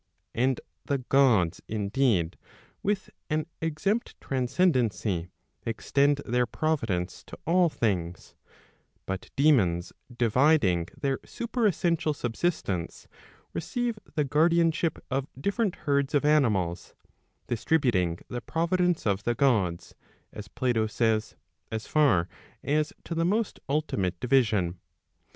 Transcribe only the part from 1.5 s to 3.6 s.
indeed,, with an